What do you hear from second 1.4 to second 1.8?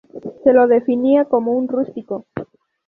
un